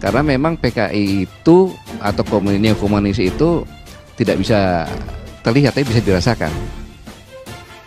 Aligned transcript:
Karena 0.00 0.24
memang 0.24 0.56
PKI 0.56 1.28
itu 1.28 1.76
atau 2.00 2.24
komunis 2.24 2.72
komunis 2.80 3.20
itu 3.20 3.68
tidak 4.16 4.40
bisa 4.40 4.88
terlihat 5.44 5.76
tapi 5.76 5.84
bisa 5.84 6.00
dirasakan. 6.00 6.52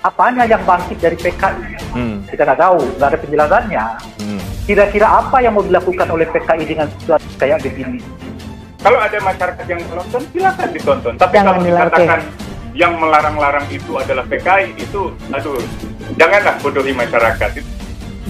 Apanya 0.06 0.46
yang 0.46 0.62
bangkit 0.62 1.02
dari 1.02 1.18
PKI? 1.18 1.96
Hmm. 1.96 2.22
Kita 2.30 2.46
nggak 2.46 2.60
tahu, 2.60 2.78
nggak 3.02 3.10
ada 3.10 3.18
penjelasannya. 3.18 3.84
Hmm. 4.22 4.42
Kira-kira 4.70 5.08
apa 5.10 5.42
yang 5.42 5.58
mau 5.58 5.66
dilakukan 5.66 6.08
oleh 6.12 6.30
PKI 6.30 6.64
dengan 6.70 6.88
situasi 7.02 7.28
kayak 7.42 7.66
begini? 7.66 7.98
Kalau 8.84 9.00
ada 9.00 9.18
masyarakat 9.24 9.66
yang 9.66 9.80
menonton, 9.88 10.22
silakan 10.36 10.70
ditonton. 10.76 11.14
Tapi 11.16 11.34
yang 11.40 11.48
kalau 11.48 11.64
dikatakan 11.64 12.20
okay. 12.20 12.76
yang 12.76 12.94
melarang-larang 13.00 13.66
itu 13.72 13.96
adalah 13.96 14.28
PKI, 14.28 14.76
itu, 14.76 15.08
aduh, 15.32 15.56
janganlah 16.20 16.60
bodohi 16.60 16.92
masyarakat. 16.92 17.50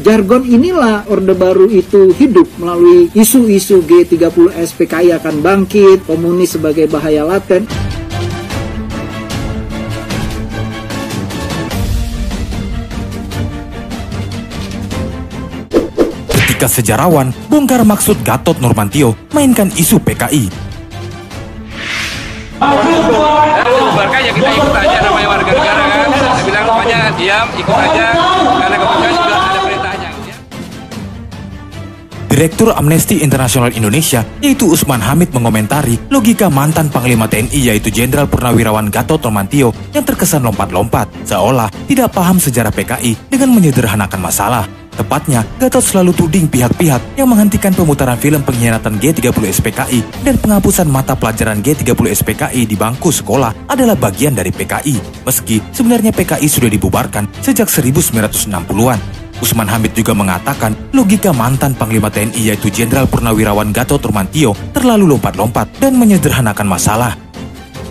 Jargon 0.01 0.41
inilah 0.49 1.05
Orde 1.05 1.37
Baru 1.37 1.69
itu 1.69 2.09
hidup 2.17 2.49
melalui 2.57 3.13
isu-isu 3.13 3.85
G30 3.85 4.49
SPKI 4.57 5.13
akan 5.21 5.45
bangkit, 5.45 6.01
komunis 6.09 6.57
sebagai 6.57 6.89
bahaya 6.89 7.21
laten. 7.21 7.69
ketika 16.63 16.79
sejarawan 16.79 17.35
bongkar 17.51 17.83
maksud 17.83 18.23
Gatot 18.23 18.55
Nurmantio 18.63 19.19
mainkan 19.35 19.67
isu 19.75 19.99
PKI. 19.99 20.47
Bubarkan 23.67 24.21
ya 24.23 24.31
kita 24.31 24.47
ikut 24.47 24.71
aja 24.71 24.97
namanya 25.03 25.27
warga 25.27 25.51
negara 25.51 25.83
kan. 25.91 26.07
Saya 26.15 26.43
bilang 26.47 26.63
pokoknya 26.63 26.99
diam, 27.19 27.47
ikut 27.59 27.75
aja 27.75 28.05
karena 28.63 28.77
kebetulan 28.79 29.32
Direktur 32.33 32.73
Amnesty 32.73 33.21
International 33.21 33.69
Indonesia, 33.77 34.25
yaitu 34.41 34.65
Usman 34.65 35.05
Hamid 35.05 35.29
mengomentari 35.37 36.01
logika 36.09 36.49
mantan 36.49 36.89
Panglima 36.89 37.29
TNI 37.29 37.53
yaitu 37.53 37.93
Jenderal 37.93 38.25
Purnawirawan 38.25 38.89
Gatot 38.89 39.21
Nurmantio 39.21 39.69
yang 39.93 40.01
terkesan 40.01 40.41
lompat-lompat, 40.41 41.29
seolah 41.29 41.69
tidak 41.85 42.09
paham 42.09 42.41
sejarah 42.41 42.73
PKI 42.73 43.29
dengan 43.29 43.53
menyederhanakan 43.53 44.17
masalah. 44.17 44.65
Tepatnya, 44.97 45.45
Gatot 45.61 45.85
selalu 45.85 46.09
tuding 46.17 46.49
pihak-pihak 46.49 47.21
yang 47.21 47.29
menghentikan 47.29 47.69
pemutaran 47.69 48.17
film 48.17 48.41
pengkhianatan 48.41 48.97
G30 48.97 49.53
SPKI 49.53 50.25
dan 50.25 50.33
penghapusan 50.41 50.89
mata 50.89 51.13
pelajaran 51.13 51.61
G30 51.61 52.17
SPKI 52.17 52.65
di 52.65 52.73
bangku 52.73 53.13
sekolah 53.13 53.69
adalah 53.69 53.93
bagian 53.93 54.33
dari 54.33 54.49
PKI. 54.49 55.21
Meski 55.21 55.61
sebenarnya 55.69 56.09
PKI 56.09 56.49
sudah 56.49 56.69
dibubarkan 56.73 57.29
sejak 57.45 57.69
1960-an. 57.69 59.22
Usman 59.43 59.67
Hamid 59.67 59.91
juga 59.91 60.15
mengatakan 60.15 60.71
logika 60.95 61.35
mantan 61.35 61.75
Panglima 61.75 62.07
TNI 62.07 62.55
yaitu 62.55 62.71
Jenderal 62.71 63.11
Purnawirawan 63.11 63.75
Gatot 63.75 63.99
Turmantio 63.99 64.55
terlalu 64.71 65.11
lompat-lompat 65.11 65.83
dan 65.83 65.99
menyederhanakan 65.99 66.63
masalah. 66.63 67.19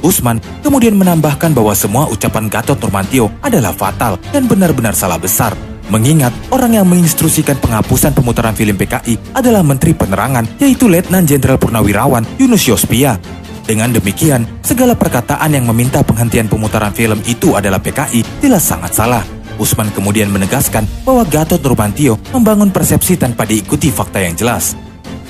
Usman 0.00 0.40
kemudian 0.64 0.96
menambahkan 0.96 1.52
bahwa 1.52 1.76
semua 1.76 2.08
ucapan 2.08 2.48
Gatot 2.48 2.80
Nurmantio 2.80 3.28
adalah 3.44 3.76
fatal 3.76 4.16
dan 4.32 4.48
benar-benar 4.48 4.96
salah 4.96 5.20
besar 5.20 5.52
Mengingat 5.92 6.32
orang 6.48 6.72
yang 6.72 6.88
menginstruksikan 6.88 7.60
penghapusan 7.60 8.16
pemutaran 8.16 8.56
film 8.56 8.80
PKI 8.80 9.36
adalah 9.36 9.60
Menteri 9.60 9.92
Penerangan, 9.92 10.56
yaitu 10.56 10.88
Letnan 10.88 11.28
Jenderal 11.28 11.60
Purnawirawan 11.60 12.24
Yunus 12.40 12.64
Yospia. 12.64 13.20
Dengan 13.68 13.92
demikian, 13.92 14.48
segala 14.64 14.96
perkataan 14.96 15.52
yang 15.52 15.68
meminta 15.68 16.00
penghentian 16.00 16.48
pemutaran 16.48 16.96
film 16.96 17.20
itu 17.28 17.52
adalah 17.52 17.76
PKI 17.76 18.24
jelas 18.40 18.64
sangat 18.64 18.96
salah. 18.96 19.20
Usman 19.56 19.92
kemudian 19.92 20.28
menegaskan 20.28 20.84
bahwa 21.02 21.24
Gatot 21.26 21.60
Nurmantio 21.60 22.20
membangun 22.30 22.72
persepsi 22.72 23.16
tanpa 23.16 23.48
diikuti 23.48 23.88
fakta 23.88 24.20
yang 24.20 24.36
jelas. 24.36 24.76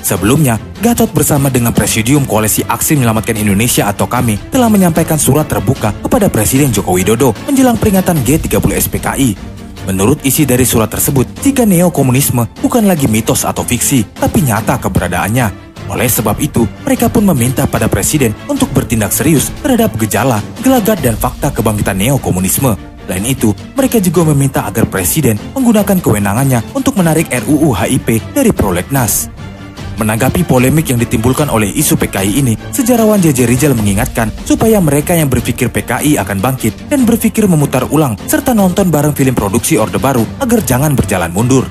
Sebelumnya, 0.03 0.59
Gatot 0.83 1.11
bersama 1.15 1.47
dengan 1.47 1.71
Presidium 1.71 2.27
Koalisi 2.27 2.63
Aksi 2.67 2.99
Menyelamatkan 2.99 3.39
Indonesia 3.39 3.87
atau 3.87 4.03
kami 4.05 4.35
telah 4.51 4.67
menyampaikan 4.67 5.15
surat 5.15 5.47
terbuka 5.47 5.95
kepada 6.03 6.27
Presiden 6.27 6.75
Joko 6.75 6.99
Widodo 6.99 7.31
menjelang 7.47 7.79
peringatan 7.79 8.19
G30 8.21 8.71
SPKI 8.83 9.53
Menurut 9.83 10.23
isi 10.23 10.47
dari 10.47 10.63
surat 10.63 10.87
tersebut, 10.87 11.27
jika 11.43 11.67
neokomunisme 11.67 12.47
bukan 12.63 12.87
lagi 12.87 13.11
mitos 13.11 13.43
atau 13.43 13.67
fiksi, 13.67 14.07
tapi 14.15 14.39
nyata 14.39 14.79
keberadaannya. 14.79 15.75
Oleh 15.91 16.07
sebab 16.07 16.39
itu, 16.39 16.63
mereka 16.87 17.11
pun 17.11 17.27
meminta 17.27 17.67
pada 17.67 17.91
presiden 17.91 18.31
untuk 18.47 18.71
bertindak 18.71 19.11
serius 19.11 19.51
terhadap 19.59 19.91
gejala, 19.99 20.39
gelagat, 20.63 21.03
dan 21.03 21.19
fakta 21.19 21.51
kebangkitan 21.51 21.99
neokomunisme. 21.99 22.92
Lain 23.07 23.25
itu, 23.27 23.51
mereka 23.75 23.99
juga 23.99 24.23
meminta 24.31 24.63
agar 24.63 24.87
presiden 24.87 25.35
menggunakan 25.51 25.99
kewenangannya 25.99 26.63
untuk 26.71 26.95
menarik 26.95 27.27
RUU 27.31 27.75
HIP 27.75 28.35
dari 28.35 28.51
prolegnas. 28.55 29.27
Menanggapi 29.93 30.41
polemik 30.41 30.89
yang 30.89 30.97
ditimbulkan 30.97 31.53
oleh 31.53 31.69
isu 31.69 31.93
PKI 32.01 32.31
ini, 32.41 32.53
sejarawan 32.73 33.21
JJ 33.21 33.45
Rizal 33.45 33.77
mengingatkan 33.77 34.33
supaya 34.41 34.81
mereka 34.81 35.13
yang 35.13 35.29
berpikir 35.29 35.69
PKI 35.69 36.17
akan 36.17 36.41
bangkit 36.41 36.89
dan 36.89 37.05
berpikir 37.05 37.45
memutar 37.45 37.85
ulang 37.93 38.17
serta 38.25 38.57
nonton 38.57 38.89
bareng 38.89 39.13
film 39.13 39.37
produksi 39.37 39.77
Orde 39.77 40.01
Baru 40.01 40.25
agar 40.41 40.65
jangan 40.65 40.97
berjalan 40.97 41.29
mundur. 41.29 41.69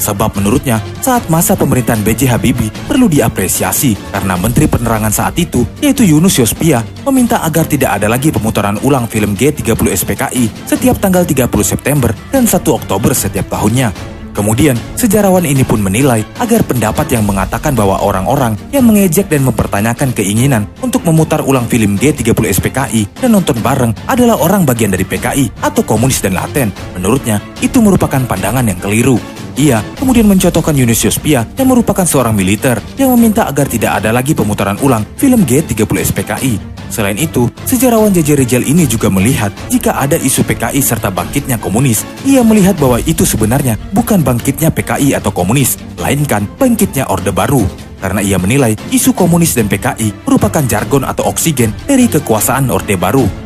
Sebab 0.00 0.40
menurutnya, 0.40 0.80
saat 1.04 1.28
masa 1.28 1.52
pemerintahan 1.52 2.00
B.J. 2.00 2.32
Habibie 2.32 2.72
perlu 2.88 3.06
diapresiasi 3.06 3.94
karena 4.10 4.40
Menteri 4.40 4.64
Penerangan 4.64 5.12
saat 5.12 5.36
itu, 5.36 5.68
yaitu 5.84 6.08
Yunus 6.08 6.40
Yospia, 6.40 6.80
meminta 7.04 7.44
agar 7.44 7.68
tidak 7.68 8.00
ada 8.00 8.08
lagi 8.08 8.32
pemutaran 8.32 8.80
ulang 8.80 9.04
film 9.04 9.36
G30 9.36 9.76
SPKI 9.76 10.44
setiap 10.64 10.96
tanggal 10.96 11.28
30 11.28 11.52
September 11.60 12.10
dan 12.32 12.48
1 12.48 12.64
Oktober 12.64 13.12
setiap 13.12 13.52
tahunnya. 13.52 13.92
Kemudian, 14.30 14.78
sejarawan 14.94 15.42
ini 15.42 15.66
pun 15.66 15.82
menilai 15.82 16.22
agar 16.38 16.62
pendapat 16.62 17.12
yang 17.12 17.26
mengatakan 17.26 17.74
bahwa 17.74 17.98
orang-orang 18.00 18.54
yang 18.70 18.86
mengejek 18.86 19.26
dan 19.26 19.42
mempertanyakan 19.42 20.14
keinginan 20.14 20.70
untuk 20.80 21.02
memutar 21.02 21.42
ulang 21.42 21.66
film 21.66 21.98
G30 21.98 22.32
SPKI 22.56 23.20
dan 23.20 23.30
nonton 23.34 23.58
bareng 23.58 23.92
adalah 24.06 24.38
orang 24.38 24.62
bagian 24.62 24.94
dari 24.94 25.02
PKI 25.02 25.60
atau 25.60 25.82
komunis 25.82 26.22
dan 26.22 26.38
laten. 26.38 26.70
Menurutnya, 26.94 27.42
itu 27.58 27.82
merupakan 27.82 28.22
pandangan 28.22 28.64
yang 28.64 28.78
keliru. 28.78 29.18
Ia 29.58 29.82
kemudian 29.98 30.28
mencontohkan 30.28 30.76
Yunus 30.76 31.02
Yospia 31.06 31.46
yang 31.56 31.68
merupakan 31.70 32.06
seorang 32.06 32.36
militer 32.36 32.78
yang 33.00 33.14
meminta 33.16 33.48
agar 33.48 33.66
tidak 33.66 34.02
ada 34.02 34.14
lagi 34.14 34.36
pemutaran 34.36 34.78
ulang 34.84 35.02
film 35.16 35.42
G30 35.48 35.86
SPKI 35.86 36.80
Selain 36.90 37.14
itu, 37.14 37.46
sejarawan 37.62 38.10
JJ 38.10 38.34
Rijal 38.34 38.62
ini 38.66 38.82
juga 38.84 39.06
melihat 39.06 39.54
jika 39.70 39.94
ada 39.94 40.18
isu 40.18 40.42
PKI 40.42 40.82
serta 40.82 41.08
bangkitnya 41.14 41.62
komunis, 41.62 42.02
ia 42.26 42.42
melihat 42.42 42.74
bahwa 42.82 42.98
itu 43.06 43.22
sebenarnya 43.22 43.78
bukan 43.94 44.26
bangkitnya 44.26 44.74
PKI 44.74 45.14
atau 45.14 45.30
komunis, 45.30 45.78
melainkan 45.94 46.50
bangkitnya 46.58 47.06
Orde 47.06 47.30
Baru. 47.30 47.62
Karena 48.02 48.18
ia 48.24 48.42
menilai 48.42 48.74
isu 48.90 49.14
komunis 49.14 49.54
dan 49.54 49.70
PKI 49.70 50.26
merupakan 50.26 50.66
jargon 50.66 51.06
atau 51.06 51.30
oksigen 51.30 51.70
dari 51.86 52.10
kekuasaan 52.10 52.66
Orde 52.74 52.98
Baru. 52.98 53.39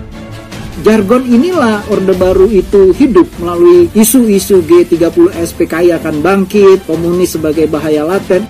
Jargon 0.83 1.23
inilah 1.31 1.87
Orde 1.87 2.19
Baru 2.19 2.51
itu 2.51 2.91
hidup 2.91 3.31
melalui 3.39 3.87
isu-isu 3.95 4.59
G30 4.67 5.31
SPKI 5.31 5.95
akan 6.03 6.19
bangkit, 6.19 6.83
komunis 6.91 7.39
sebagai 7.39 7.71
bahaya 7.71 8.03
laten, 8.03 8.43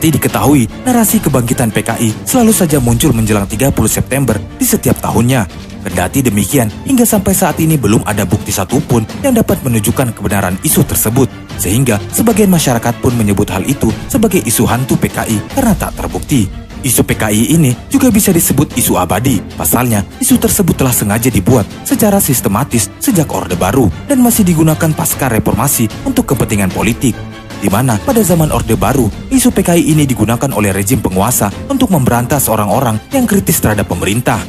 Seperti 0.00 0.12
diketahui, 0.12 0.64
narasi 0.84 1.20
kebangkitan 1.24 1.72
PKI 1.72 2.28
selalu 2.28 2.52
saja 2.56 2.80
muncul 2.80 3.12
menjelang 3.16 3.44
30 3.44 3.72
September 3.84 4.32
di 4.56 4.64
setiap 4.64 4.96
tahunnya. 5.00 5.44
Kendati 5.80 6.20
demikian, 6.20 6.68
hingga 6.84 7.08
sampai 7.08 7.32
saat 7.32 7.56
ini 7.60 7.80
belum 7.80 8.04
ada 8.04 8.28
bukti 8.28 8.52
satupun 8.52 9.04
yang 9.24 9.32
dapat 9.32 9.60
menunjukkan 9.64 10.12
kebenaran 10.12 10.60
isu 10.64 10.84
tersebut. 10.84 11.28
Sehingga 11.56 11.96
sebagian 12.12 12.48
masyarakat 12.48 12.96
pun 13.00 13.16
menyebut 13.16 13.48
hal 13.48 13.64
itu 13.64 13.88
sebagai 14.08 14.44
isu 14.44 14.68
hantu 14.68 15.00
PKI 15.00 15.56
karena 15.56 15.72
tak 15.72 15.96
terbukti. 15.96 16.69
Isu 16.80 17.04
PKI 17.04 17.60
ini 17.60 17.76
juga 17.92 18.08
bisa 18.08 18.32
disebut 18.32 18.72
isu 18.72 18.96
abadi. 18.96 19.44
Pasalnya, 19.56 20.00
isu 20.16 20.40
tersebut 20.40 20.80
telah 20.80 20.96
sengaja 20.96 21.28
dibuat 21.28 21.68
secara 21.84 22.16
sistematis 22.24 22.88
sejak 22.96 23.28
Orde 23.28 23.56
Baru 23.56 23.92
dan 24.08 24.24
masih 24.24 24.48
digunakan 24.48 24.88
pasca 24.96 25.28
reformasi 25.28 25.92
untuk 26.08 26.32
kepentingan 26.32 26.72
politik 26.72 27.12
di 27.60 27.68
mana 27.68 28.00
pada 28.00 28.24
zaman 28.24 28.48
Orde 28.56 28.72
Baru, 28.74 29.12
isu 29.28 29.52
PKI 29.52 29.92
ini 29.92 30.08
digunakan 30.08 30.48
oleh 30.56 30.72
rezim 30.72 30.96
penguasa 31.04 31.52
untuk 31.68 31.92
memberantas 31.92 32.48
orang-orang 32.48 32.96
yang 33.12 33.28
kritis 33.28 33.60
terhadap 33.60 33.84
pemerintah. 33.84 34.40